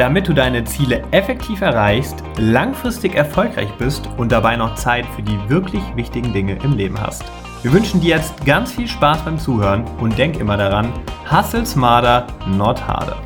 Damit 0.00 0.28
du 0.28 0.32
deine 0.32 0.64
Ziele 0.64 1.04
effektiv 1.10 1.60
erreichst, 1.60 2.24
langfristig 2.38 3.14
erfolgreich 3.14 3.68
bist 3.76 4.08
und 4.16 4.32
dabei 4.32 4.56
noch 4.56 4.74
Zeit 4.74 5.04
für 5.04 5.22
die 5.22 5.38
wirklich 5.50 5.82
wichtigen 5.94 6.32
Dinge 6.32 6.58
im 6.64 6.72
Leben 6.72 6.98
hast. 6.98 7.22
Wir 7.62 7.70
wünschen 7.74 8.00
dir 8.00 8.16
jetzt 8.16 8.46
ganz 8.46 8.72
viel 8.72 8.88
Spaß 8.88 9.26
beim 9.26 9.38
Zuhören 9.38 9.84
und 9.98 10.16
denk 10.16 10.40
immer 10.40 10.56
daran, 10.56 10.90
hustle 11.30 11.66
smarter, 11.66 12.26
not 12.46 12.80
harder. 12.88 13.22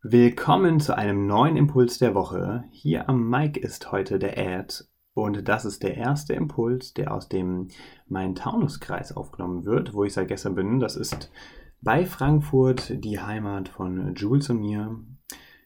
Willkommen 0.00 0.80
zu 0.80 0.96
einem 0.96 1.26
neuen 1.26 1.58
Impuls 1.58 1.98
der 1.98 2.14
Woche. 2.14 2.64
Hier 2.70 3.10
am 3.10 3.28
Mic 3.28 3.60
ist 3.60 3.92
heute 3.92 4.18
der 4.18 4.38
Ad 4.38 4.86
und 5.16 5.48
das 5.48 5.64
ist 5.64 5.82
der 5.82 5.96
erste 5.96 6.34
Impuls, 6.34 6.92
der 6.92 7.14
aus 7.14 7.30
dem 7.30 7.68
Main-Taunus-Kreis 8.06 9.16
aufgenommen 9.16 9.64
wird, 9.64 9.94
wo 9.94 10.04
ich 10.04 10.12
seit 10.12 10.28
gestern 10.28 10.54
bin. 10.54 10.78
Das 10.78 10.94
ist 10.94 11.32
bei 11.80 12.04
Frankfurt, 12.04 13.02
die 13.02 13.18
Heimat 13.18 13.70
von 13.70 14.14
Jules 14.14 14.50
und 14.50 14.60
mir. 14.60 15.00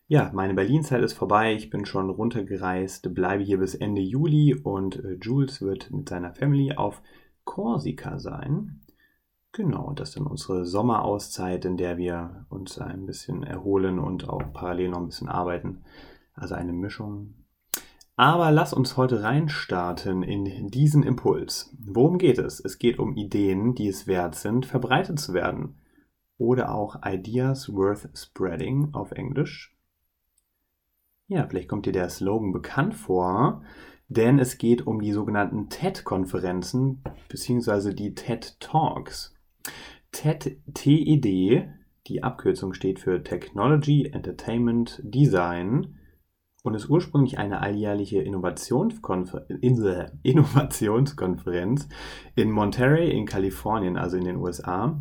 Ja, 0.07 0.31
meine 0.33 0.55
Berlin-Zeit 0.55 1.03
ist 1.03 1.15
vorbei. 1.15 1.53
Ich 1.53 1.69
bin 1.69 1.85
schon 1.85 2.11
runtergereist, 2.11 3.13
bleibe 3.13 3.43
hier 3.43 3.59
bis 3.59 3.75
Ende 3.75 4.01
Juli 4.01 4.55
und 4.55 5.03
äh, 5.03 5.19
Jules 5.21 5.61
wird 5.61 5.91
mit 5.91 6.09
seiner 6.09 6.33
Family 6.33 6.77
auf 6.77 7.03
Korsika 7.43 8.21
sein. 8.21 8.83
Genau, 9.51 9.93
das 9.95 10.11
ist 10.11 10.17
dann 10.17 10.29
unsere 10.29 10.65
Sommerauszeit, 10.65 11.65
in 11.65 11.77
der 11.77 11.99
wir 11.99 12.47
uns 12.51 12.79
ein 12.79 13.05
bisschen 13.05 13.43
erholen 13.43 13.99
und 13.99 14.29
auch 14.29 14.53
parallel 14.53 14.91
noch 14.91 14.99
ein 14.99 15.07
bisschen 15.07 15.29
arbeiten. 15.29 15.83
Also 16.35 16.55
eine 16.55 16.73
Mischung. 16.73 17.40
Aber 18.21 18.51
lass 18.51 18.75
uns 18.75 18.99
heute 18.99 19.23
reinstarten 19.23 20.23
in 20.23 20.69
diesen 20.69 21.03
Impuls. 21.03 21.75
Worum 21.79 22.19
geht 22.19 22.37
es? 22.37 22.61
Es 22.61 22.79
geht 22.79 22.99
um 22.99 23.17
Ideen, 23.17 23.75
die 23.75 23.89
es 23.89 24.07
wert 24.07 24.35
sind, 24.35 24.67
verbreitet 24.67 25.19
zu 25.19 25.33
werden. 25.33 25.77
Oder 26.37 26.75
auch 26.75 27.01
Ideas 27.03 27.73
worth 27.73 28.11
spreading 28.15 28.91
auf 28.93 29.13
Englisch. 29.13 29.75
Ja, 31.29 31.47
vielleicht 31.49 31.71
kommt 31.71 31.87
dir 31.87 31.95
der 31.95 32.11
Slogan 32.11 32.53
bekannt 32.53 32.93
vor, 32.95 33.63
denn 34.09 34.39
es 34.39 34.59
geht 34.59 34.87
um 34.87 35.01
die 35.01 35.13
sogenannten 35.13 35.71
TED-Konferenzen 35.71 37.03
bzw. 37.31 37.95
die 37.95 38.15
TED 38.15 38.61
Talks. 38.61 39.35
TED, 40.13 40.59
TED, 40.75 41.71
die 42.07 42.23
Abkürzung 42.23 42.75
steht 42.75 43.01
für 43.01 43.23
Technology, 43.23 44.11
Entertainment, 44.13 45.01
Design 45.03 45.97
und 46.63 46.75
ist 46.75 46.91
ursprünglich 46.91 47.39
eine 47.39 47.61
alljährliche 47.61 48.21
Innovationskonfer 48.21 49.47
Innovationskonferenz 49.49 51.89
in 52.35 52.51
Monterey 52.51 53.11
in 53.11 53.27
Kalifornien, 53.27 53.97
also 53.97 54.17
in 54.17 54.25
den 54.25 54.37
USA, 54.37 55.01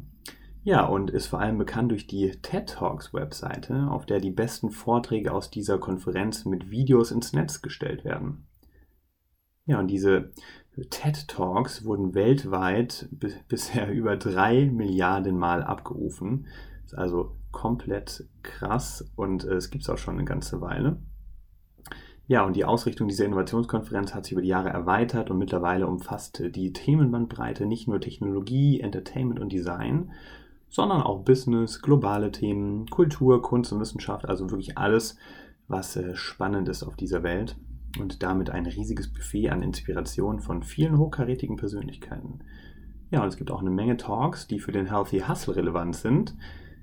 ja, 0.63 0.85
und 0.85 1.09
ist 1.09 1.27
vor 1.27 1.39
allem 1.39 1.57
bekannt 1.57 1.91
durch 1.91 2.05
die 2.05 2.31
TED 2.31 2.69
Talks 2.69 3.13
Webseite, 3.13 3.87
auf 3.89 4.05
der 4.05 4.19
die 4.19 4.31
besten 4.31 4.71
Vorträge 4.71 5.33
aus 5.33 5.49
dieser 5.49 5.79
Konferenz 5.79 6.45
mit 6.45 6.69
Videos 6.69 7.11
ins 7.11 7.33
Netz 7.33 7.61
gestellt 7.61 8.03
werden. 8.03 8.45
Ja, 9.65 9.79
und 9.79 9.87
diese 9.87 10.31
TED 10.89 11.27
Talks 11.27 11.85
wurden 11.85 12.13
weltweit 12.13 13.07
bisher 13.47 13.87
über 13.91 14.17
drei 14.17 14.65
Milliarden 14.65 15.37
Mal 15.37 15.63
abgerufen. 15.63 16.47
Ist 16.85 16.95
also 16.95 17.37
komplett 17.51 18.27
krass 18.43 19.09
und 19.15 19.45
äh, 19.45 19.55
es 19.55 19.69
gibt 19.69 19.83
es 19.83 19.89
auch 19.89 19.97
schon 19.97 20.15
eine 20.15 20.25
ganze 20.25 20.61
Weile. 20.61 21.01
Ja, 22.29 22.45
und 22.45 22.55
die 22.55 22.63
Ausrichtung 22.63 23.07
dieser 23.07 23.25
Innovationskonferenz 23.25 24.13
hat 24.13 24.23
sich 24.23 24.33
über 24.33 24.43
die 24.43 24.49
Jahre 24.49 24.69
erweitert 24.69 25.31
und 25.31 25.39
mittlerweile 25.39 25.87
umfasst 25.87 26.43
die 26.53 26.73
Themenbandbreite 26.73 27.65
nicht 27.65 27.87
nur 27.87 27.99
Technologie, 27.99 28.81
Entertainment 28.81 29.39
und 29.39 29.51
Design, 29.51 30.11
sondern 30.69 31.01
auch 31.01 31.23
Business, 31.23 31.81
globale 31.81 32.31
Themen, 32.31 32.85
Kultur, 32.85 33.41
Kunst 33.41 33.73
und 33.73 33.79
Wissenschaft, 33.79 34.29
also 34.29 34.51
wirklich 34.51 34.77
alles, 34.77 35.17
was 35.67 35.95
äh, 35.95 36.15
spannend 36.15 36.69
ist 36.69 36.83
auf 36.83 36.95
dieser 36.95 37.23
Welt 37.23 37.57
und 37.99 38.21
damit 38.21 38.51
ein 38.51 38.67
riesiges 38.67 39.11
Buffet 39.11 39.49
an 39.49 39.63
Inspiration 39.63 40.39
von 40.39 40.61
vielen 40.61 40.99
hochkarätigen 40.99 41.55
Persönlichkeiten. 41.55 42.41
Ja, 43.09 43.23
und 43.23 43.29
es 43.29 43.37
gibt 43.37 43.49
auch 43.49 43.61
eine 43.61 43.71
Menge 43.71 43.97
Talks, 43.97 44.45
die 44.45 44.59
für 44.59 44.71
den 44.71 44.85
Healthy 44.85 45.21
Hustle 45.21 45.55
relevant 45.55 45.95
sind, 45.95 46.35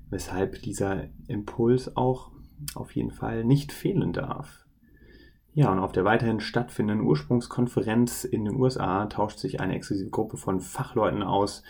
weshalb 0.09 0.61
dieser 0.63 1.05
Impuls 1.29 1.95
auch 1.95 2.31
auf 2.75 2.91
jeden 2.97 3.11
Fall 3.11 3.45
nicht 3.45 3.71
fehlen 3.71 4.11
darf. 4.11 4.66
Ja, 5.57 5.71
und 5.71 5.79
auf 5.79 5.91
der 5.91 6.05
weiterhin 6.05 6.39
stattfindenden 6.39 7.03
Ursprungskonferenz 7.03 8.25
in 8.25 8.45
den 8.45 8.57
USA 8.57 9.07
tauscht 9.07 9.39
sich 9.39 9.59
eine 9.59 9.73
exklusive 9.73 10.11
Gruppe 10.11 10.37
von 10.37 10.59
Fachleuten 10.59 11.23
aus, 11.23 11.63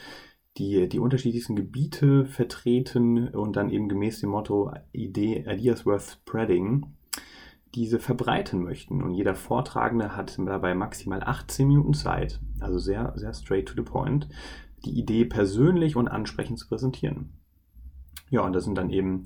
die 0.58 0.90
die 0.90 1.00
unterschiedlichsten 1.00 1.56
Gebiete 1.56 2.26
vertreten 2.26 3.30
und 3.30 3.56
dann 3.56 3.70
eben 3.70 3.88
gemäß 3.88 4.20
dem 4.20 4.32
Motto 4.32 4.74
Ideas 4.92 5.86
worth 5.86 6.20
spreading 6.22 6.98
diese 7.76 8.00
verbreiten 8.00 8.62
möchten. 8.62 9.02
Und 9.02 9.14
jeder 9.14 9.36
Vortragende 9.36 10.18
hat 10.18 10.38
dabei 10.38 10.76
maximal 10.76 11.24
18 11.24 11.70
Minuten 11.70 11.94
Zeit, 11.94 12.42
also 12.60 12.80
sehr, 12.80 13.14
sehr 13.16 13.34
straight 13.34 13.70
to 13.70 13.74
the 13.74 13.90
point, 13.90 14.28
die 14.84 15.00
Idee 15.00 15.24
persönlich 15.24 15.96
und 15.96 16.10
ansprechend 16.10 16.60
zu 16.60 16.68
präsentieren. 16.68 17.30
Ja, 18.30 18.42
und 18.42 18.52
da 18.52 18.60
sind 18.60 18.78
dann 18.78 18.90
eben 18.90 19.24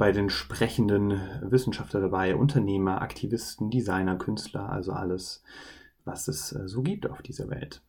bei 0.00 0.12
den 0.12 0.30
sprechenden 0.30 1.20
Wissenschaftler 1.42 2.00
dabei, 2.00 2.34
Unternehmer, 2.34 3.02
Aktivisten, 3.02 3.68
Designer, 3.68 4.16
Künstler, 4.16 4.72
also 4.72 4.92
alles, 4.92 5.42
was 6.06 6.26
es 6.26 6.52
äh, 6.52 6.66
so 6.68 6.80
gibt 6.80 7.10
auf 7.10 7.20
dieser 7.20 7.50
Welt. 7.50 7.82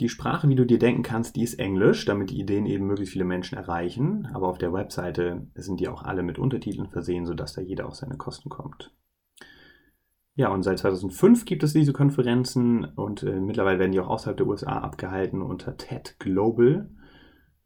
Die 0.00 0.08
Sprache, 0.08 0.48
wie 0.48 0.54
du 0.54 0.64
dir 0.64 0.78
denken 0.78 1.02
kannst, 1.02 1.36
die 1.36 1.42
ist 1.42 1.58
Englisch, 1.58 2.06
damit 2.06 2.30
die 2.30 2.40
Ideen 2.40 2.64
eben 2.64 2.86
möglichst 2.86 3.12
viele 3.12 3.26
Menschen 3.26 3.58
erreichen. 3.58 4.30
Aber 4.32 4.48
auf 4.48 4.56
der 4.56 4.72
Webseite 4.72 5.46
sind 5.54 5.78
die 5.78 5.88
auch 5.88 6.02
alle 6.02 6.22
mit 6.22 6.38
Untertiteln 6.38 6.88
versehen, 6.88 7.26
sodass 7.26 7.52
da 7.52 7.60
jeder 7.60 7.86
auf 7.86 7.96
seine 7.96 8.16
Kosten 8.16 8.48
kommt. 8.48 8.94
Ja, 10.36 10.48
und 10.48 10.62
seit 10.62 10.78
2005 10.78 11.44
gibt 11.44 11.62
es 11.62 11.74
diese 11.74 11.92
Konferenzen 11.92 12.86
und 12.86 13.22
äh, 13.24 13.40
mittlerweile 13.40 13.78
werden 13.78 13.92
die 13.92 14.00
auch 14.00 14.08
außerhalb 14.08 14.38
der 14.38 14.46
USA 14.46 14.78
abgehalten 14.78 15.42
unter 15.42 15.76
TED 15.76 16.16
Global. 16.18 16.88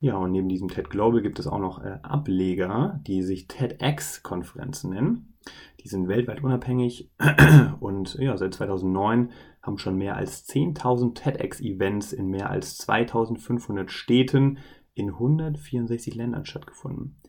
Ja, 0.02 0.16
und 0.16 0.32
neben 0.32 0.48
diesem 0.48 0.68
TED 0.68 0.88
Global 0.88 1.20
gibt 1.20 1.38
es 1.38 1.46
auch 1.46 1.58
noch 1.58 1.84
äh, 1.84 1.98
Ableger, 2.02 3.00
die 3.06 3.22
sich 3.22 3.48
TEDx-Konferenzen 3.48 4.90
nennen. 4.90 5.34
Die 5.80 5.88
sind 5.88 6.08
weltweit 6.08 6.42
unabhängig 6.42 7.10
und 7.80 8.14
ja, 8.14 8.36
seit 8.38 8.54
2009 8.54 9.30
haben 9.62 9.76
schon 9.76 9.96
mehr 9.96 10.16
als 10.16 10.48
10.000 10.48 11.14
TEDx-Events 11.14 12.14
in 12.14 12.28
mehr 12.28 12.48
als 12.48 12.80
2.500 12.86 13.90
Städten 13.90 14.58
in 14.94 15.10
164 15.10 16.14
Ländern 16.14 16.46
stattgefunden. 16.46 17.20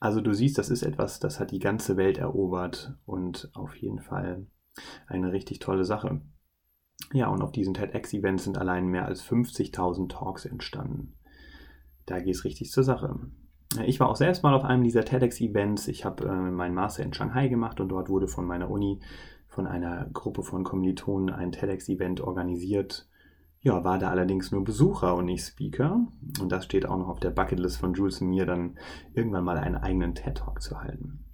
Also 0.00 0.20
du 0.20 0.32
siehst, 0.32 0.58
das 0.58 0.68
ist 0.68 0.82
etwas, 0.82 1.20
das 1.20 1.38
hat 1.38 1.52
die 1.52 1.58
ganze 1.60 1.96
Welt 1.96 2.18
erobert 2.18 2.96
und 3.04 3.50
auf 3.54 3.76
jeden 3.76 4.00
Fall 4.00 4.46
eine 5.06 5.30
richtig 5.30 5.60
tolle 5.60 5.84
Sache. 5.84 6.22
Ja, 7.12 7.28
und 7.28 7.42
auf 7.42 7.52
diesen 7.52 7.74
TEDx-Events 7.74 8.44
sind 8.44 8.58
allein 8.58 8.86
mehr 8.86 9.04
als 9.04 9.22
50.000 9.24 10.08
Talks 10.08 10.44
entstanden. 10.44 11.14
Da 12.10 12.18
geht 12.18 12.34
es 12.34 12.44
richtig 12.44 12.72
zur 12.72 12.82
Sache. 12.82 13.14
Ich 13.86 14.00
war 14.00 14.08
auch 14.08 14.16
selbst 14.16 14.42
mal 14.42 14.52
auf 14.52 14.64
einem 14.64 14.82
dieser 14.82 15.04
TEDx-Events. 15.04 15.86
Ich 15.86 16.04
habe 16.04 16.24
äh, 16.24 16.50
meinen 16.50 16.74
Master 16.74 17.04
in 17.04 17.14
Shanghai 17.14 17.46
gemacht 17.46 17.78
und 17.78 17.88
dort 17.88 18.08
wurde 18.08 18.26
von 18.26 18.44
meiner 18.46 18.68
Uni 18.68 18.98
von 19.46 19.68
einer 19.68 20.08
Gruppe 20.12 20.42
von 20.42 20.64
Kommilitonen 20.64 21.30
ein 21.30 21.52
TEDx-Event 21.52 22.20
organisiert. 22.20 23.08
Ja, 23.60 23.84
war 23.84 23.98
da 23.98 24.10
allerdings 24.10 24.50
nur 24.50 24.64
Besucher 24.64 25.14
und 25.14 25.26
nicht 25.26 25.44
Speaker. 25.44 26.00
Und 26.40 26.50
das 26.50 26.64
steht 26.64 26.84
auch 26.84 26.98
noch 26.98 27.08
auf 27.08 27.20
der 27.20 27.30
Bucketlist 27.30 27.76
von 27.76 27.94
Jules 27.94 28.20
und 28.20 28.30
mir, 28.30 28.44
dann 28.44 28.76
irgendwann 29.14 29.44
mal 29.44 29.58
einen 29.58 29.76
eigenen 29.76 30.16
TED-Talk 30.16 30.60
zu 30.62 30.80
halten. 30.80 31.24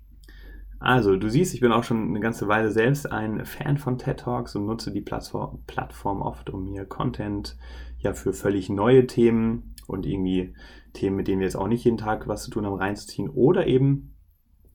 Also, 0.79 1.17
du 1.17 1.31
siehst, 1.31 1.55
ich 1.55 1.61
bin 1.61 1.73
auch 1.73 1.85
schon 1.85 2.09
eine 2.09 2.21
ganze 2.21 2.49
Weile 2.49 2.71
selbst 2.71 3.11
ein 3.11 3.47
Fan 3.47 3.79
von 3.79 3.97
TED 3.97 4.21
Talks 4.21 4.55
und 4.57 4.67
nutze 4.67 4.93
die 4.93 5.01
Plattform, 5.01 6.21
oft, 6.21 6.51
um 6.51 6.65
mir 6.65 6.85
Content 6.85 7.57
ja 7.99 8.13
für 8.13 8.35
völlig 8.35 8.69
neue 8.69 9.07
Themen 9.07 9.75
und 9.89 10.07
irgendwie 10.07 10.55
Themen, 10.93 11.17
mit 11.17 11.29
denen 11.29 11.41
wir 11.41 11.47
jetzt 11.47 11.57
auch 11.57 11.69
nicht 11.69 11.85
jeden 11.85 11.99
Tag 11.99 12.29
was 12.29 12.45
zu 12.45 12.51
tun 12.51 12.67
haben, 12.67 12.75
reinzuziehen 12.77 13.29
oder 13.31 13.67
eben 13.67 14.17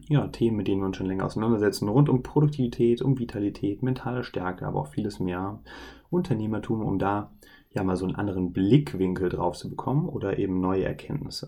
ja, 0.08 0.28
Themen, 0.28 0.58
mit 0.58 0.68
denen 0.68 0.82
wir 0.82 0.88
uns 0.88 0.98
schon 0.98 1.06
länger 1.06 1.26
auseinandersetzen, 1.26 1.88
rund 1.88 2.10
um 2.10 2.24
Produktivität, 2.24 3.02
um 3.02 3.20
Vitalität, 3.20 3.84
mentale 3.84 4.24
Stärke, 4.24 4.66
aber 4.66 4.82
auch 4.82 4.88
vieles 4.88 5.20
mehr, 5.20 5.62
Unternehmertum, 6.10 6.82
um 6.82 7.00
da 7.00 7.32
ja 7.70 7.84
mal 7.84 7.96
so 7.96 8.06
einen 8.06 8.16
anderen 8.16 8.52
Blickwinkel 8.52 9.30
drauf 9.30 9.56
zu 9.56 9.70
bekommen 9.70 10.10
oder 10.10 10.38
eben 10.38 10.60
neue 10.60 10.84
Erkenntnisse. 10.84 11.48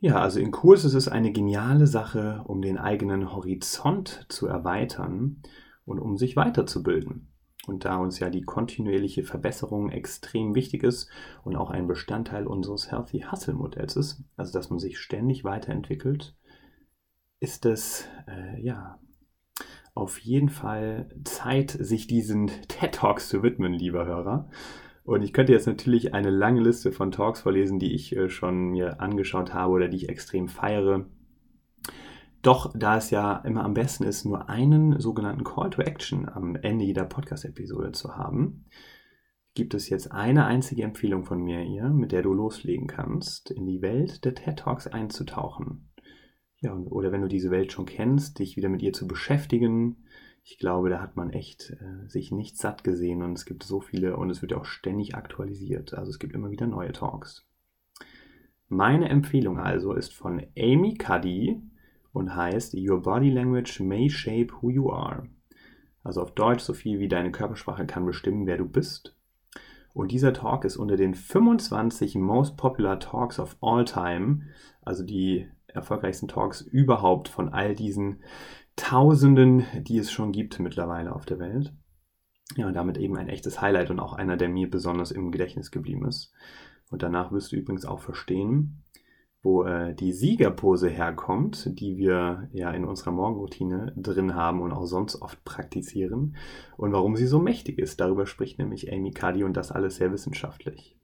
Ja, 0.00 0.20
also 0.20 0.38
in 0.38 0.50
Kurs 0.50 0.84
ist 0.84 0.94
es 0.94 1.08
eine 1.08 1.32
geniale 1.32 1.86
Sache, 1.86 2.44
um 2.46 2.62
den 2.62 2.78
eigenen 2.78 3.32
Horizont 3.32 4.26
zu 4.28 4.46
erweitern 4.46 5.42
und 5.84 5.98
um 5.98 6.16
sich 6.16 6.36
weiterzubilden. 6.36 7.27
Und 7.68 7.84
da 7.84 7.96
uns 7.96 8.18
ja 8.18 8.30
die 8.30 8.42
kontinuierliche 8.42 9.24
Verbesserung 9.24 9.90
extrem 9.90 10.54
wichtig 10.54 10.82
ist 10.82 11.10
und 11.44 11.54
auch 11.54 11.70
ein 11.70 11.86
Bestandteil 11.86 12.46
unseres 12.46 12.90
Healthy 12.90 13.26
Hustle 13.30 13.54
Modells 13.54 13.94
ist, 13.94 14.24
also 14.36 14.52
dass 14.52 14.70
man 14.70 14.78
sich 14.78 14.98
ständig 14.98 15.44
weiterentwickelt, 15.44 16.34
ist 17.40 17.66
es 17.66 18.08
äh, 18.26 18.60
ja 18.60 18.98
auf 19.94 20.18
jeden 20.18 20.48
Fall 20.48 21.10
Zeit, 21.24 21.70
sich 21.70 22.06
diesen 22.06 22.46
TED 22.68 22.94
Talks 22.94 23.28
zu 23.28 23.42
widmen, 23.42 23.72
lieber 23.72 24.06
Hörer. 24.06 24.48
Und 25.04 25.22
ich 25.22 25.32
könnte 25.32 25.52
jetzt 25.52 25.66
natürlich 25.66 26.14
eine 26.14 26.30
lange 26.30 26.60
Liste 26.60 26.92
von 26.92 27.10
Talks 27.10 27.40
vorlesen, 27.40 27.78
die 27.78 27.94
ich 27.94 28.14
äh, 28.16 28.28
schon 28.28 28.70
mir 28.70 29.00
angeschaut 29.00 29.54
habe 29.54 29.72
oder 29.72 29.88
die 29.88 29.96
ich 29.96 30.08
extrem 30.08 30.48
feiere. 30.48 31.06
Doch 32.42 32.72
da 32.76 32.96
es 32.96 33.10
ja 33.10 33.38
immer 33.38 33.64
am 33.64 33.74
besten 33.74 34.04
ist, 34.04 34.24
nur 34.24 34.48
einen 34.48 35.00
sogenannten 35.00 35.44
Call 35.44 35.70
to 35.70 35.82
Action 35.82 36.28
am 36.28 36.54
Ende 36.56 36.84
jeder 36.84 37.04
Podcast-Episode 37.04 37.92
zu 37.92 38.16
haben, 38.16 38.66
gibt 39.54 39.74
es 39.74 39.88
jetzt 39.88 40.12
eine 40.12 40.46
einzige 40.46 40.84
Empfehlung 40.84 41.24
von 41.24 41.42
mir 41.42 41.60
hier, 41.60 41.88
mit 41.88 42.12
der 42.12 42.22
du 42.22 42.32
loslegen 42.32 42.86
kannst, 42.86 43.50
in 43.50 43.66
die 43.66 43.82
Welt 43.82 44.24
der 44.24 44.36
TED 44.36 44.60
Talks 44.60 44.86
einzutauchen. 44.86 45.90
Ja, 46.60 46.74
oder 46.74 47.10
wenn 47.10 47.22
du 47.22 47.28
diese 47.28 47.50
Welt 47.50 47.72
schon 47.72 47.86
kennst, 47.86 48.38
dich 48.38 48.56
wieder 48.56 48.68
mit 48.68 48.82
ihr 48.82 48.92
zu 48.92 49.08
beschäftigen. 49.08 50.04
Ich 50.44 50.58
glaube, 50.58 50.90
da 50.90 51.00
hat 51.00 51.16
man 51.16 51.30
echt 51.30 51.70
äh, 51.70 52.08
sich 52.08 52.30
nicht 52.30 52.56
satt 52.56 52.84
gesehen 52.84 53.22
und 53.22 53.32
es 53.32 53.46
gibt 53.46 53.64
so 53.64 53.80
viele 53.80 54.16
und 54.16 54.30
es 54.30 54.42
wird 54.42 54.52
ja 54.52 54.58
auch 54.58 54.64
ständig 54.64 55.16
aktualisiert. 55.16 55.94
Also 55.94 56.10
es 56.10 56.18
gibt 56.20 56.34
immer 56.34 56.50
wieder 56.50 56.68
neue 56.68 56.92
Talks. 56.92 57.46
Meine 58.68 59.08
Empfehlung 59.08 59.58
also 59.58 59.92
ist 59.92 60.14
von 60.14 60.44
Amy 60.56 60.94
Cuddy, 60.94 61.62
und 62.12 62.34
heißt 62.34 62.74
Your 62.74 63.02
Body 63.02 63.30
Language 63.30 63.80
May 63.80 64.10
Shape 64.10 64.48
Who 64.60 64.70
You 64.70 64.90
Are. 64.90 65.28
Also 66.02 66.22
auf 66.22 66.34
Deutsch 66.34 66.62
so 66.62 66.72
viel 66.72 66.98
wie 67.00 67.08
deine 67.08 67.30
Körpersprache 67.30 67.86
kann 67.86 68.06
bestimmen, 68.06 68.46
wer 68.46 68.56
du 68.56 68.64
bist. 68.64 69.14
Und 69.94 70.12
dieser 70.12 70.32
Talk 70.32 70.64
ist 70.64 70.76
unter 70.76 70.96
den 70.96 71.14
25 71.14 72.16
Most 72.16 72.56
Popular 72.56 73.00
Talks 73.00 73.38
of 73.38 73.56
All 73.60 73.84
Time, 73.84 74.42
also 74.82 75.04
die 75.04 75.48
erfolgreichsten 75.66 76.28
Talks 76.28 76.60
überhaupt 76.60 77.28
von 77.28 77.48
all 77.48 77.74
diesen 77.74 78.22
Tausenden, 78.76 79.64
die 79.82 79.98
es 79.98 80.12
schon 80.12 80.32
gibt 80.32 80.60
mittlerweile 80.60 81.14
auf 81.14 81.26
der 81.26 81.40
Welt. 81.40 81.72
Ja, 82.56 82.68
und 82.68 82.74
damit 82.74 82.96
eben 82.96 83.16
ein 83.16 83.28
echtes 83.28 83.60
Highlight 83.60 83.90
und 83.90 84.00
auch 84.00 84.12
einer, 84.12 84.36
der 84.36 84.48
mir 84.48 84.70
besonders 84.70 85.10
im 85.10 85.30
Gedächtnis 85.30 85.70
geblieben 85.70 86.06
ist. 86.06 86.32
Und 86.90 87.02
danach 87.02 87.32
wirst 87.32 87.52
du 87.52 87.56
übrigens 87.56 87.84
auch 87.84 88.00
verstehen, 88.00 88.82
wo 89.42 89.64
äh, 89.64 89.94
die 89.94 90.12
Siegerpose 90.12 90.88
herkommt, 90.88 91.78
die 91.78 91.96
wir 91.96 92.48
ja 92.52 92.70
in 92.70 92.84
unserer 92.84 93.12
Morgenroutine 93.12 93.92
drin 93.96 94.34
haben 94.34 94.60
und 94.60 94.72
auch 94.72 94.86
sonst 94.86 95.22
oft 95.22 95.44
praktizieren 95.44 96.36
und 96.76 96.92
warum 96.92 97.16
sie 97.16 97.26
so 97.26 97.38
mächtig 97.38 97.78
ist. 97.78 98.00
Darüber 98.00 98.26
spricht 98.26 98.58
nämlich 98.58 98.92
Amy 98.92 99.12
Cuddy 99.12 99.44
und 99.44 99.56
das 99.56 99.70
alles 99.70 99.96
sehr 99.96 100.12
wissenschaftlich. 100.12 100.96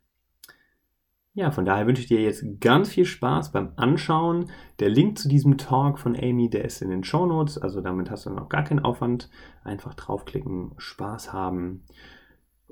Ja, 1.37 1.51
von 1.51 1.65
daher 1.65 1.89
wünsche 1.89 2.03
ich 2.03 2.07
dir 2.07 2.21
jetzt 2.21 2.45
ganz 2.61 2.91
viel 2.91 3.05
Spaß 3.05 3.51
beim 3.51 3.73
Anschauen. 3.75 4.51
Der 4.79 4.89
Link 4.89 5.19
zu 5.19 5.29
diesem 5.29 5.59
Talk 5.59 5.99
von 5.99 6.15
Amy, 6.15 6.49
der 6.49 6.65
ist 6.65 6.81
in 6.81 6.91
den 6.91 7.03
Show 7.03 7.27
Notes, 7.27 7.59
also 7.59 7.81
damit 7.81 8.09
hast 8.09 8.25
du 8.25 8.31
dann 8.31 8.39
auch 8.39 8.49
gar 8.49 8.63
keinen 8.63 8.85
Aufwand. 8.85 9.31
Einfach 9.65 9.95
draufklicken, 9.95 10.75
Spaß 10.77 11.33
haben 11.33 11.85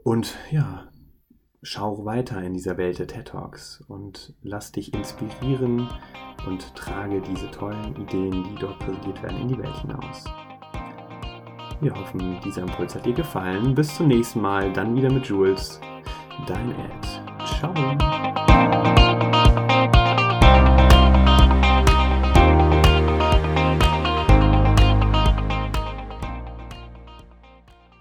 und 0.04 0.36
ja, 0.50 0.91
schau 1.62 2.04
weiter 2.04 2.42
in 2.42 2.54
dieser 2.54 2.76
Welt 2.76 2.98
der 2.98 3.06
TED 3.06 3.28
Talks 3.28 3.82
und 3.86 4.34
lass 4.42 4.72
dich 4.72 4.92
inspirieren 4.92 5.88
und 6.46 6.74
trage 6.74 7.20
diese 7.22 7.50
tollen 7.50 7.94
Ideen, 7.96 8.42
die 8.44 8.56
dort 8.56 8.80
präsentiert 8.80 9.22
werden, 9.22 9.40
in 9.42 9.48
die 9.48 9.58
Welt 9.58 9.76
hinaus. 9.80 10.24
Wir 11.80 11.94
hoffen, 11.94 12.40
dieser 12.44 12.62
Impuls 12.62 12.94
hat 12.94 13.06
dir 13.06 13.14
gefallen. 13.14 13.74
Bis 13.74 13.96
zum 13.96 14.08
nächsten 14.08 14.40
Mal, 14.40 14.72
dann 14.72 14.94
wieder 14.94 15.10
mit 15.10 15.26
Jules. 15.26 15.80
Dein 16.46 16.70
Ed. 16.70 17.22
Ciao. 17.46 17.72